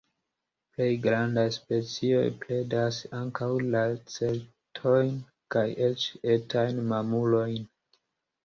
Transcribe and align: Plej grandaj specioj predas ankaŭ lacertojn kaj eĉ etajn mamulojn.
Plej 0.77 0.85
grandaj 1.01 1.43
specioj 1.57 2.23
predas 2.45 2.97
ankaŭ 3.19 3.49
lacertojn 3.75 5.15
kaj 5.57 5.67
eĉ 5.91 6.07
etajn 6.39 6.81
mamulojn. 6.95 7.71